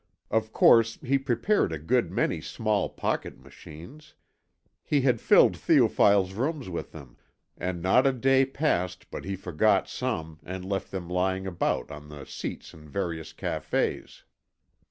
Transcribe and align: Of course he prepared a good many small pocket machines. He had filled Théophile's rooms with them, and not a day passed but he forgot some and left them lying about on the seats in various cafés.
Of 0.31 0.51
course 0.51 0.97
he 1.03 1.19
prepared 1.19 1.71
a 1.71 1.77
good 1.77 2.09
many 2.09 2.41
small 2.41 2.89
pocket 2.89 3.37
machines. 3.37 4.15
He 4.83 5.01
had 5.01 5.21
filled 5.21 5.53
Théophile's 5.53 6.33
rooms 6.33 6.69
with 6.69 6.91
them, 6.91 7.17
and 7.55 7.83
not 7.83 8.07
a 8.07 8.11
day 8.11 8.45
passed 8.47 9.11
but 9.11 9.25
he 9.25 9.35
forgot 9.35 9.87
some 9.87 10.39
and 10.43 10.65
left 10.65 10.89
them 10.89 11.07
lying 11.07 11.45
about 11.45 11.91
on 11.91 12.09
the 12.09 12.25
seats 12.25 12.73
in 12.73 12.89
various 12.89 13.31
cafés. 13.31 14.23